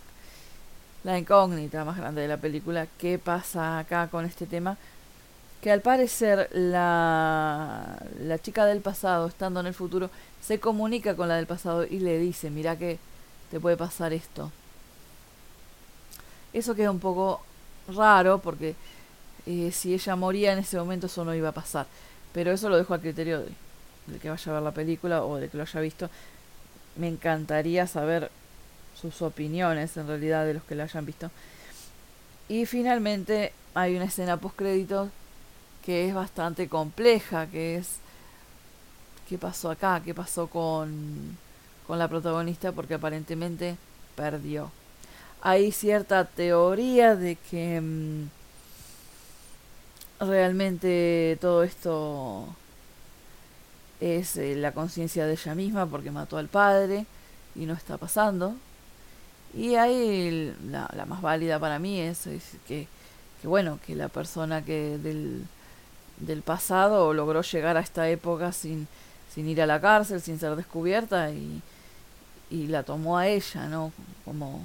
la 1.03 1.17
incógnita 1.17 1.83
más 1.85 1.97
grande 1.97 2.21
de 2.21 2.27
la 2.27 2.37
película. 2.37 2.87
¿Qué 2.97 3.17
pasa 3.19 3.79
acá 3.79 4.07
con 4.07 4.25
este 4.25 4.45
tema? 4.45 4.77
Que 5.61 5.71
al 5.71 5.81
parecer 5.81 6.49
la, 6.51 7.97
la 8.19 8.39
chica 8.39 8.65
del 8.65 8.81
pasado, 8.81 9.27
estando 9.27 9.61
en 9.61 9.67
el 9.67 9.73
futuro, 9.73 10.09
se 10.41 10.59
comunica 10.59 11.15
con 11.15 11.29
la 11.29 11.35
del 11.35 11.47
pasado 11.47 11.85
y 11.85 11.99
le 11.99 12.19
dice, 12.19 12.49
mira 12.49 12.77
que 12.77 12.99
te 13.49 13.59
puede 13.59 13.77
pasar 13.77 14.11
esto. 14.11 14.51
Eso 16.51 16.75
queda 16.75 16.91
un 16.91 16.99
poco 16.99 17.41
raro 17.87 18.39
porque 18.39 18.75
eh, 19.45 19.71
si 19.71 19.93
ella 19.93 20.15
moría 20.15 20.53
en 20.53 20.59
ese 20.59 20.77
momento 20.77 21.07
eso 21.07 21.23
no 21.23 21.33
iba 21.33 21.49
a 21.49 21.53
pasar. 21.53 21.85
Pero 22.33 22.51
eso 22.51 22.67
lo 22.67 22.77
dejo 22.77 22.93
al 22.93 23.01
criterio 23.01 23.39
de, 23.39 23.49
de 24.07 24.19
que 24.19 24.29
vaya 24.29 24.51
a 24.51 24.55
ver 24.55 24.63
la 24.63 24.71
película 24.71 25.23
o 25.23 25.37
de 25.37 25.47
que 25.47 25.57
lo 25.57 25.63
haya 25.63 25.79
visto 25.79 26.09
me 26.95 27.07
encantaría 27.07 27.87
saber 27.87 28.29
sus 28.99 29.21
opiniones 29.21 29.97
en 29.97 30.07
realidad 30.07 30.45
de 30.45 30.55
los 30.55 30.63
que 30.63 30.75
la 30.75 30.83
hayan 30.83 31.05
visto. 31.05 31.31
Y 32.47 32.65
finalmente 32.65 33.53
hay 33.73 33.95
una 33.95 34.05
escena 34.05 34.37
post 34.37 34.55
créditos 34.55 35.09
que 35.85 36.07
es 36.07 36.15
bastante 36.15 36.67
compleja, 36.69 37.47
que 37.47 37.77
es 37.77 37.97
qué 39.27 39.37
pasó 39.37 39.71
acá, 39.71 40.01
qué 40.03 40.13
pasó 40.13 40.47
con, 40.47 41.37
con 41.87 41.99
la 41.99 42.07
protagonista, 42.07 42.71
porque 42.71 42.93
aparentemente 42.93 43.75
perdió. 44.15 44.71
Hay 45.41 45.71
cierta 45.71 46.25
teoría 46.25 47.15
de 47.15 47.35
que 47.35 47.81
mm, 47.81 48.29
realmente 50.19 51.37
todo 51.41 51.63
esto 51.63 52.47
es 53.99 54.37
eh, 54.37 54.55
la 54.55 54.71
conciencia 54.71 55.25
de 55.25 55.33
ella 55.33 55.55
misma 55.55 55.85
porque 55.85 56.11
mató 56.11 56.37
al 56.37 56.47
padre 56.47 57.05
y 57.55 57.65
no 57.65 57.73
está 57.73 57.97
pasando. 57.97 58.55
Y 59.55 59.75
ahí 59.75 60.53
la, 60.69 60.89
la 60.95 61.05
más 61.05 61.21
válida 61.21 61.59
para 61.59 61.79
mí 61.79 61.99
es, 61.99 62.27
que, 62.67 62.87
que, 63.41 63.47
bueno, 63.47 63.79
que 63.85 63.95
la 63.95 64.09
persona 64.09 64.63
que 64.63 64.97
del, 64.97 65.45
del 66.17 66.41
pasado 66.41 67.13
logró 67.13 67.41
llegar 67.41 67.77
a 67.77 67.81
esta 67.81 68.09
época 68.09 68.51
sin, 68.51 68.87
sin 69.33 69.47
ir 69.47 69.61
a 69.61 69.67
la 69.67 69.79
cárcel, 69.79 70.21
sin 70.21 70.39
ser 70.39 70.55
descubierta 70.55 71.31
y, 71.31 71.61
y 72.49 72.67
la 72.67 72.83
tomó 72.83 73.17
a 73.17 73.27
ella, 73.27 73.67
¿no? 73.67 73.91
Como, 74.25 74.61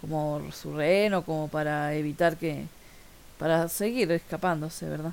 como 0.00 0.42
su 0.52 0.76
rehén 0.76 1.20
como 1.22 1.48
para 1.48 1.94
evitar 1.94 2.36
que, 2.36 2.66
para 3.38 3.68
seguir 3.68 4.10
escapándose, 4.12 4.88
¿verdad? 4.88 5.12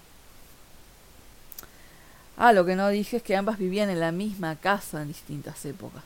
Ah, 2.38 2.52
lo 2.52 2.66
que 2.66 2.76
no 2.76 2.90
dije 2.90 3.18
es 3.18 3.24
que 3.24 3.36
ambas 3.36 3.58
vivían 3.58 3.90
en 3.90 4.00
la 4.00 4.12
misma 4.12 4.56
casa 4.56 5.02
en 5.02 5.10
distintas 5.10 5.64
épocas. 5.66 6.04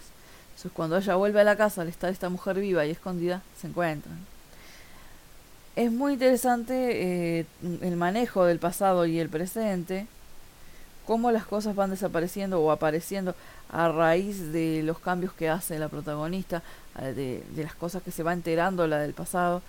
Entonces 0.50 0.72
cuando 0.74 0.98
ella 0.98 1.16
vuelve 1.16 1.42
a 1.42 1.44
la 1.44 1.56
casa 1.56 1.82
al 1.82 1.88
estar 1.88 2.12
esta 2.12 2.30
mujer 2.30 2.60
viva 2.60 2.86
y 2.86 2.92
escondida, 2.92 3.42
se 3.60 3.68
encuentran. 3.68 4.18
Es 5.76 5.92
muy 5.92 6.14
interesante 6.14 7.40
eh, 7.40 7.46
el 7.82 7.96
manejo 7.96 8.46
del 8.46 8.58
pasado 8.58 9.06
y 9.06 9.20
el 9.20 9.30
presente, 9.30 10.08
cómo 11.06 11.32
las 11.32 11.46
cosas 11.46 11.76
van 11.76 11.92
desapareciendo 11.92 12.60
o 12.60 12.72
apareciendo 12.72 13.36
a 13.70 13.88
raíz 13.90 14.52
de 14.52 14.82
los 14.84 15.00
cambios 15.00 15.34
que 15.34 15.50
hace 15.50 15.78
la 15.78 15.88
protagonista, 15.88 16.64
de, 17.00 17.44
de 17.52 17.64
las 17.64 17.76
cosas 17.76 18.02
que 18.02 18.12
se 18.12 18.24
va 18.24 18.34
enterando 18.34 18.88
la 18.88 18.98
del 19.00 19.14
pasado. 19.14 19.62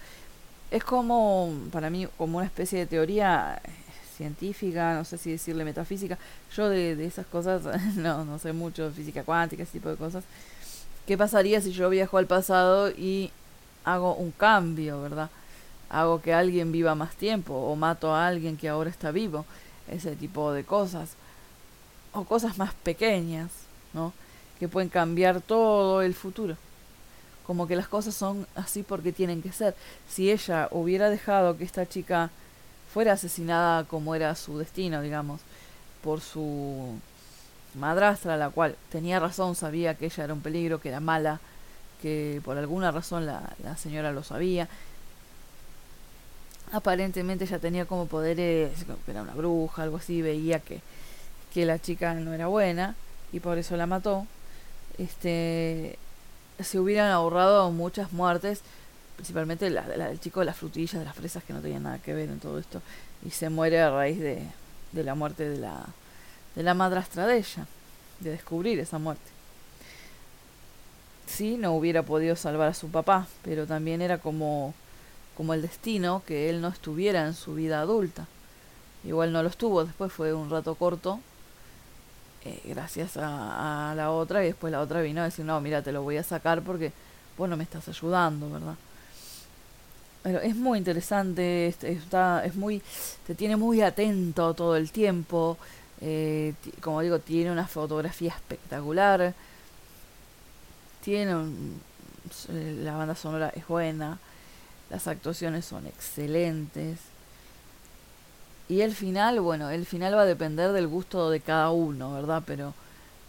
Es 0.70 0.82
como, 0.82 1.52
para 1.70 1.90
mí, 1.90 2.08
como 2.16 2.38
una 2.38 2.46
especie 2.46 2.78
de 2.78 2.86
teoría 2.86 3.60
científica, 4.18 4.94
no 4.94 5.04
sé 5.04 5.16
si 5.16 5.30
decirle 5.30 5.64
metafísica. 5.64 6.18
Yo 6.54 6.68
de, 6.68 7.06
esas 7.06 7.26
cosas 7.26 7.62
no, 7.96 8.24
no 8.24 8.38
sé 8.38 8.52
mucho, 8.52 8.90
física 8.90 9.22
cuántica, 9.22 9.62
ese 9.62 9.72
tipo 9.72 9.88
de 9.88 9.96
cosas. 9.96 10.24
¿Qué 11.06 11.16
pasaría 11.16 11.60
si 11.62 11.72
yo 11.72 11.88
viajo 11.88 12.18
al 12.18 12.26
pasado 12.26 12.90
y 12.90 13.30
hago 13.84 14.14
un 14.14 14.30
cambio, 14.32 15.00
verdad? 15.00 15.30
Hago 15.88 16.20
que 16.20 16.34
alguien 16.34 16.70
viva 16.70 16.94
más 16.94 17.14
tiempo 17.14 17.54
o 17.54 17.74
mato 17.76 18.14
a 18.14 18.26
alguien 18.26 18.58
que 18.58 18.68
ahora 18.68 18.90
está 18.90 19.10
vivo. 19.10 19.46
Ese 19.90 20.14
tipo 20.16 20.52
de 20.52 20.64
cosas. 20.64 21.12
O 22.12 22.24
cosas 22.24 22.58
más 22.58 22.74
pequeñas, 22.74 23.50
¿no? 23.94 24.12
Que 24.58 24.68
pueden 24.68 24.90
cambiar 24.90 25.40
todo 25.40 26.02
el 26.02 26.12
futuro. 26.12 26.56
Como 27.46 27.66
que 27.66 27.76
las 27.76 27.88
cosas 27.88 28.14
son 28.14 28.46
así 28.54 28.82
porque 28.82 29.12
tienen 29.12 29.40
que 29.40 29.52
ser. 29.52 29.74
Si 30.10 30.30
ella 30.30 30.68
hubiera 30.70 31.08
dejado 31.08 31.56
que 31.56 31.64
esta 31.64 31.88
chica 31.88 32.30
fuera 32.92 33.12
asesinada 33.12 33.84
como 33.84 34.14
era 34.14 34.34
su 34.34 34.58
destino, 34.58 35.02
digamos, 35.02 35.40
por 36.02 36.20
su 36.20 36.94
madrastra, 37.74 38.36
la 38.36 38.50
cual 38.50 38.76
tenía 38.90 39.20
razón, 39.20 39.54
sabía 39.54 39.94
que 39.94 40.06
ella 40.06 40.24
era 40.24 40.34
un 40.34 40.40
peligro, 40.40 40.80
que 40.80 40.88
era 40.88 41.00
mala, 41.00 41.40
que 42.02 42.40
por 42.44 42.56
alguna 42.56 42.90
razón 42.90 43.26
la, 43.26 43.54
la 43.62 43.76
señora 43.76 44.12
lo 44.12 44.22
sabía. 44.22 44.68
Aparentemente 46.72 47.44
ella 47.44 47.58
tenía 47.58 47.86
como 47.86 48.06
poderes, 48.06 48.72
era 49.06 49.22
una 49.22 49.34
bruja, 49.34 49.82
algo 49.82 49.96
así, 49.96 50.22
veía 50.22 50.60
que, 50.60 50.80
que 51.52 51.64
la 51.64 51.78
chica 51.78 52.14
no 52.14 52.34
era 52.34 52.46
buena 52.46 52.94
y 53.32 53.40
por 53.40 53.58
eso 53.58 53.76
la 53.76 53.86
mató. 53.86 54.26
Este, 54.98 55.98
se 56.60 56.78
hubieran 56.78 57.10
ahorrado 57.10 57.70
muchas 57.70 58.12
muertes 58.12 58.62
principalmente 59.18 59.68
la, 59.68 59.82
del 59.82 60.20
chico 60.20 60.38
de 60.38 60.46
las 60.46 60.56
frutillas, 60.56 61.00
de 61.00 61.04
las 61.04 61.16
fresas, 61.16 61.42
que 61.42 61.52
no 61.52 61.60
tenía 61.60 61.80
nada 61.80 61.98
que 61.98 62.14
ver 62.14 62.28
en 62.28 62.38
todo 62.38 62.56
esto, 62.60 62.80
y 63.26 63.30
se 63.30 63.50
muere 63.50 63.80
a 63.80 63.90
raíz 63.90 64.20
de, 64.20 64.40
de 64.92 65.02
la 65.02 65.16
muerte 65.16 65.48
de 65.48 65.58
la, 65.58 65.86
de 66.54 66.62
la 66.62 66.72
madrastra 66.72 67.26
de 67.26 67.38
ella, 67.38 67.66
de 68.20 68.30
descubrir 68.30 68.78
esa 68.78 69.00
muerte. 69.00 69.28
Sí, 71.26 71.56
no 71.56 71.72
hubiera 71.74 72.04
podido 72.04 72.36
salvar 72.36 72.68
a 72.68 72.74
su 72.74 72.92
papá, 72.92 73.26
pero 73.42 73.66
también 73.66 74.02
era 74.02 74.18
como, 74.18 74.72
como 75.36 75.52
el 75.52 75.62
destino 75.62 76.22
que 76.24 76.48
él 76.48 76.60
no 76.60 76.68
estuviera 76.68 77.26
en 77.26 77.34
su 77.34 77.56
vida 77.56 77.80
adulta. 77.80 78.28
Igual 79.02 79.32
no 79.32 79.42
lo 79.42 79.48
estuvo, 79.48 79.84
después 79.84 80.12
fue 80.12 80.32
un 80.32 80.48
rato 80.48 80.76
corto, 80.76 81.18
eh, 82.44 82.60
gracias 82.66 83.16
a, 83.16 83.90
a, 83.90 83.94
la 83.96 84.12
otra, 84.12 84.44
y 84.44 84.46
después 84.46 84.70
la 84.70 84.80
otra 84.80 85.00
vino 85.00 85.22
a 85.22 85.24
decir, 85.24 85.44
no, 85.44 85.60
mira, 85.60 85.82
te 85.82 85.90
lo 85.90 86.02
voy 86.02 86.18
a 86.18 86.22
sacar 86.22 86.62
porque 86.62 86.92
vos 87.36 87.48
no 87.48 87.56
me 87.56 87.64
estás 87.64 87.88
ayudando, 87.88 88.48
¿verdad? 88.48 88.76
Pero 90.22 90.40
es 90.40 90.56
muy 90.56 90.78
interesante, 90.78 91.68
está, 91.68 92.44
es 92.44 92.54
muy, 92.54 92.82
te 93.26 93.34
tiene 93.34 93.56
muy 93.56 93.82
atento 93.82 94.52
todo 94.54 94.76
el 94.76 94.90
tiempo. 94.90 95.56
Eh, 96.00 96.54
como 96.80 97.00
digo, 97.00 97.18
tiene 97.18 97.50
una 97.50 97.66
fotografía 97.66 98.32
espectacular. 98.34 99.34
Tiene 101.02 101.36
un, 101.36 101.80
la 102.82 102.96
banda 102.96 103.14
sonora 103.14 103.52
es 103.54 103.66
buena. 103.66 104.18
Las 104.90 105.06
actuaciones 105.06 105.64
son 105.64 105.86
excelentes. 105.86 106.98
Y 108.68 108.82
el 108.82 108.94
final, 108.94 109.40
bueno, 109.40 109.70
el 109.70 109.86
final 109.86 110.14
va 110.14 110.22
a 110.22 110.26
depender 110.26 110.72
del 110.72 110.88
gusto 110.88 111.30
de 111.30 111.40
cada 111.40 111.70
uno, 111.70 112.12
¿verdad? 112.12 112.42
Pero 112.46 112.74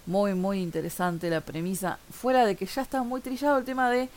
muy, 0.06 0.34
muy 0.34 0.62
interesante 0.62 1.30
la 1.30 1.41
premisa. 1.41 1.99
Fuera 2.12 2.45
de 2.45 2.56
que 2.56 2.65
ya 2.65 2.82
está 2.82 3.04
muy 3.04 3.21
trillado 3.21 3.58
el 3.58 3.63
tema 3.63 3.89
de 3.89 4.10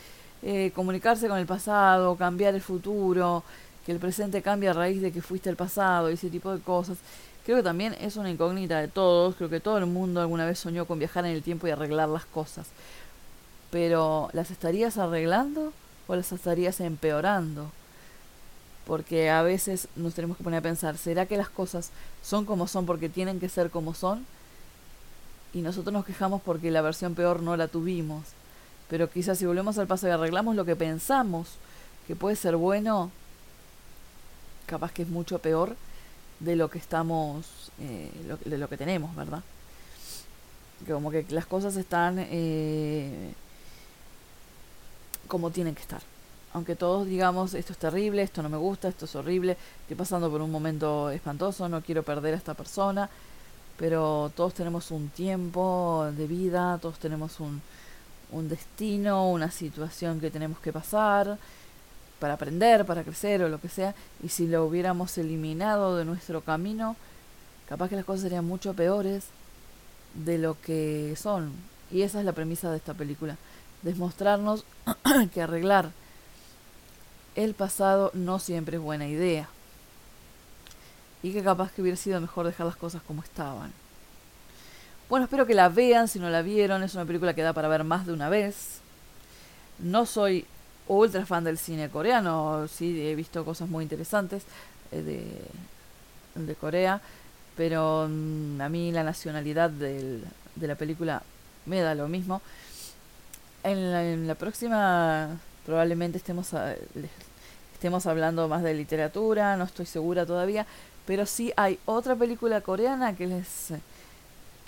eh, 0.42 0.72
comunicarse 0.74 1.28
con 1.28 1.38
el 1.38 1.46
pasado, 1.46 2.16
cambiar 2.16 2.54
el 2.54 2.60
futuro, 2.60 3.44
que 3.86 3.92
el 3.92 3.98
presente 3.98 4.42
cambie 4.42 4.68
a 4.68 4.72
raíz 4.72 5.00
de 5.00 5.12
que 5.12 5.22
fuiste 5.22 5.48
el 5.50 5.56
pasado 5.56 6.10
y 6.10 6.14
ese 6.14 6.30
tipo 6.30 6.52
de 6.52 6.60
cosas. 6.60 6.98
Creo 7.44 7.56
que 7.56 7.62
también 7.62 7.94
es 8.00 8.16
una 8.16 8.30
incógnita 8.30 8.78
de 8.80 8.88
todos, 8.88 9.34
creo 9.34 9.48
que 9.48 9.60
todo 9.60 9.78
el 9.78 9.86
mundo 9.86 10.20
alguna 10.20 10.46
vez 10.46 10.58
soñó 10.58 10.84
con 10.84 10.98
viajar 10.98 11.24
en 11.24 11.32
el 11.32 11.42
tiempo 11.42 11.66
y 11.66 11.70
arreglar 11.70 12.08
las 12.08 12.24
cosas. 12.24 12.68
Pero 13.70 14.30
¿las 14.32 14.50
estarías 14.50 14.98
arreglando 14.98 15.72
o 16.06 16.14
las 16.14 16.30
estarías 16.32 16.80
empeorando? 16.80 17.70
Porque 18.86 19.30
a 19.30 19.42
veces 19.42 19.88
nos 19.96 20.14
tenemos 20.14 20.36
que 20.36 20.44
poner 20.44 20.58
a 20.58 20.62
pensar, 20.62 20.98
¿será 20.98 21.26
que 21.26 21.36
las 21.36 21.48
cosas 21.48 21.90
son 22.22 22.44
como 22.44 22.66
son 22.66 22.86
porque 22.86 23.08
tienen 23.08 23.40
que 23.40 23.48
ser 23.48 23.70
como 23.70 23.94
son? 23.94 24.26
Y 25.54 25.60
nosotros 25.60 25.92
nos 25.92 26.04
quejamos 26.04 26.42
porque 26.42 26.70
la 26.70 26.82
versión 26.82 27.14
peor 27.14 27.42
no 27.42 27.56
la 27.56 27.68
tuvimos. 27.68 28.22
Pero 28.92 29.08
quizás 29.08 29.38
si 29.38 29.46
volvemos 29.46 29.78
al 29.78 29.86
paso 29.86 30.06
y 30.06 30.10
arreglamos 30.10 30.54
lo 30.54 30.66
que 30.66 30.76
pensamos 30.76 31.48
que 32.06 32.14
puede 32.14 32.36
ser 32.36 32.56
bueno, 32.56 33.10
capaz 34.66 34.92
que 34.92 35.00
es 35.00 35.08
mucho 35.08 35.38
peor 35.38 35.76
de 36.40 36.56
lo 36.56 36.68
que 36.68 36.76
estamos, 36.76 37.72
eh, 37.80 38.10
de 38.44 38.58
lo 38.58 38.68
que 38.68 38.76
tenemos, 38.76 39.16
¿verdad? 39.16 39.42
Como 40.86 41.10
que 41.10 41.24
las 41.30 41.46
cosas 41.46 41.74
están 41.76 42.16
eh, 42.18 43.32
como 45.26 45.50
tienen 45.50 45.74
que 45.74 45.80
estar. 45.80 46.02
Aunque 46.52 46.76
todos 46.76 47.06
digamos, 47.06 47.54
esto 47.54 47.72
es 47.72 47.78
terrible, 47.78 48.20
esto 48.20 48.42
no 48.42 48.50
me 48.50 48.58
gusta, 48.58 48.88
esto 48.88 49.06
es 49.06 49.16
horrible, 49.16 49.56
estoy 49.80 49.96
pasando 49.96 50.30
por 50.30 50.42
un 50.42 50.50
momento 50.50 51.08
espantoso, 51.08 51.66
no 51.66 51.80
quiero 51.80 52.02
perder 52.02 52.34
a 52.34 52.36
esta 52.36 52.52
persona, 52.52 53.08
pero 53.78 54.30
todos 54.36 54.52
tenemos 54.52 54.90
un 54.90 55.08
tiempo 55.08 56.06
de 56.14 56.26
vida, 56.26 56.76
todos 56.76 56.98
tenemos 56.98 57.40
un, 57.40 57.62
un 58.32 58.48
destino, 58.48 59.30
una 59.30 59.50
situación 59.50 60.20
que 60.20 60.30
tenemos 60.30 60.58
que 60.58 60.72
pasar 60.72 61.38
para 62.18 62.34
aprender, 62.34 62.84
para 62.84 63.02
crecer 63.02 63.42
o 63.42 63.48
lo 63.48 63.60
que 63.60 63.68
sea, 63.68 63.94
y 64.22 64.28
si 64.28 64.46
lo 64.46 64.64
hubiéramos 64.64 65.16
eliminado 65.18 65.96
de 65.96 66.04
nuestro 66.04 66.40
camino, 66.40 66.96
capaz 67.68 67.88
que 67.88 67.96
las 67.96 68.04
cosas 68.04 68.22
serían 68.22 68.44
mucho 68.44 68.74
peores 68.74 69.24
de 70.14 70.38
lo 70.38 70.60
que 70.60 71.14
son. 71.16 71.52
Y 71.90 72.02
esa 72.02 72.20
es 72.20 72.24
la 72.24 72.32
premisa 72.32 72.70
de 72.70 72.76
esta 72.76 72.94
película, 72.94 73.36
demostrarnos 73.82 74.64
que 75.34 75.42
arreglar 75.42 75.90
el 77.34 77.54
pasado 77.54 78.10
no 78.14 78.38
siempre 78.38 78.76
es 78.76 78.82
buena 78.82 79.08
idea. 79.08 79.48
Y 81.22 81.32
que 81.32 81.42
capaz 81.42 81.72
que 81.72 81.82
hubiera 81.82 81.96
sido 81.96 82.20
mejor 82.20 82.46
dejar 82.46 82.66
las 82.66 82.76
cosas 82.76 83.02
como 83.02 83.22
estaban. 83.22 83.72
Bueno, 85.12 85.24
espero 85.24 85.44
que 85.44 85.52
la 85.52 85.68
vean 85.68 86.08
si 86.08 86.18
no 86.18 86.30
la 86.30 86.40
vieron. 86.40 86.82
Es 86.82 86.94
una 86.94 87.04
película 87.04 87.34
que 87.34 87.42
da 87.42 87.52
para 87.52 87.68
ver 87.68 87.84
más 87.84 88.06
de 88.06 88.14
una 88.14 88.30
vez. 88.30 88.78
No 89.78 90.06
soy 90.06 90.46
ultra 90.88 91.26
fan 91.26 91.44
del 91.44 91.58
cine 91.58 91.90
coreano. 91.90 92.66
Sí, 92.66 92.98
he 93.06 93.14
visto 93.14 93.44
cosas 93.44 93.68
muy 93.68 93.82
interesantes 93.82 94.44
eh, 94.90 95.02
de, 96.34 96.54
Corea. 96.54 97.02
Pero 97.58 98.08
mm, 98.08 98.58
a 98.62 98.70
mí 98.70 98.90
la 98.90 99.04
nacionalidad 99.04 99.68
de 99.68 100.22
la 100.58 100.76
película 100.76 101.22
me 101.66 101.82
da 101.82 101.94
lo 101.94 102.08
mismo. 102.08 102.40
En 103.64 103.92
la, 103.92 104.10
en 104.10 104.26
la 104.26 104.34
próxima 104.34 105.28
probablemente 105.66 106.16
estemos, 106.16 106.54
a, 106.54 106.74
estemos 107.74 108.06
hablando 108.06 108.48
más 108.48 108.62
de 108.62 108.72
literatura. 108.72 109.58
No 109.58 109.64
estoy 109.64 109.84
segura 109.84 110.24
todavía. 110.24 110.64
Pero 111.04 111.26
sí 111.26 111.52
hay 111.58 111.78
otra 111.84 112.16
película 112.16 112.62
coreana 112.62 113.14
que 113.14 113.26
les 113.26 113.74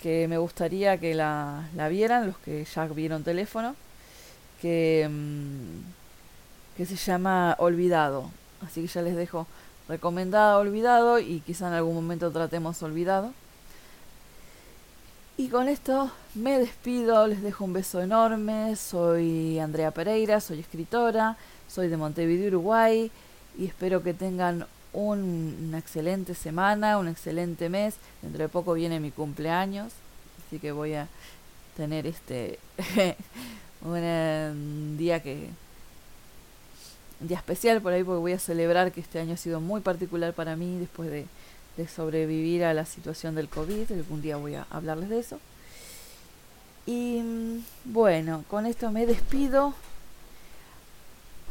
que 0.05 0.27
me 0.27 0.37
gustaría 0.37 0.99
que 0.99 1.15
la, 1.15 1.67
la 1.75 1.89
vieran, 1.89 2.27
los 2.27 2.37
que 2.37 2.63
ya 2.63 2.85
vieron 2.85 3.23
teléfono, 3.23 3.75
que, 4.61 5.09
mm, 5.09 6.77
que 6.77 6.85
se 6.85 6.95
llama 6.95 7.55
Olvidado. 7.57 8.29
Así 8.63 8.83
que 8.83 8.87
ya 8.87 9.01
les 9.01 9.15
dejo 9.15 9.47
recomendada 9.89 10.59
Olvidado 10.59 11.17
y 11.17 11.39
quizá 11.39 11.69
en 11.69 11.73
algún 11.73 11.95
momento 11.95 12.29
tratemos 12.29 12.83
Olvidado. 12.83 13.33
Y 15.37 15.47
con 15.47 15.67
esto 15.67 16.11
me 16.35 16.59
despido, 16.59 17.25
les 17.25 17.41
dejo 17.41 17.65
un 17.65 17.73
beso 17.73 17.99
enorme. 17.99 18.75
Soy 18.75 19.57
Andrea 19.57 19.89
Pereira, 19.89 20.39
soy 20.39 20.59
escritora, 20.59 21.35
soy 21.67 21.87
de 21.87 21.97
Montevideo, 21.97 22.49
Uruguay 22.49 23.09
y 23.57 23.65
espero 23.65 24.03
que 24.03 24.13
tengan 24.13 24.67
una 24.95 25.77
excelente 25.77 26.33
semana, 26.35 26.97
un 26.97 27.07
excelente 27.07 27.69
mes. 27.69 27.95
Dentro 28.21 28.43
de 28.43 28.49
poco 28.49 28.73
viene 28.73 28.99
mi 28.99 29.11
cumpleaños, 29.11 29.91
así 30.47 30.59
que 30.59 30.71
voy 30.71 30.93
a 30.93 31.07
tener 31.75 32.07
este 32.07 32.59
un 33.81 34.95
día 34.97 35.21
que 35.21 35.49
un 37.21 37.27
día 37.27 37.37
especial 37.37 37.81
por 37.81 37.93
ahí 37.93 38.03
porque 38.03 38.19
voy 38.19 38.33
a 38.33 38.39
celebrar 38.39 38.91
que 38.91 39.01
este 39.01 39.19
año 39.19 39.33
ha 39.33 39.37
sido 39.37 39.59
muy 39.61 39.81
particular 39.81 40.33
para 40.33 40.55
mí 40.55 40.77
después 40.79 41.09
de, 41.09 41.25
de 41.77 41.87
sobrevivir 41.87 42.63
a 42.63 42.73
la 42.73 42.85
situación 42.85 43.35
del 43.35 43.49
COVID. 43.49 43.91
Algún 43.91 44.21
día 44.21 44.37
voy 44.37 44.55
a 44.55 44.65
hablarles 44.69 45.09
de 45.09 45.19
eso. 45.19 45.39
Y 46.85 47.61
bueno, 47.83 48.43
con 48.47 48.65
esto 48.65 48.91
me 48.91 49.05
despido 49.05 49.73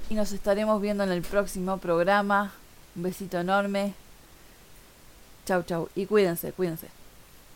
y 0.09 0.15
nos 0.15 0.33
estaremos 0.33 0.81
viendo 0.81 1.03
en 1.05 1.11
el 1.11 1.23
próximo 1.23 1.79
programa. 1.79 2.53
Un 2.97 3.03
besito 3.03 3.39
enorme. 3.39 3.95
Chau, 5.47 5.63
chau. 5.63 5.89
Y 5.95 6.07
cuídense, 6.07 6.53
cuídense. 6.53 6.89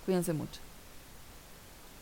Cuídense 0.05 0.33
mucho. 0.33 0.68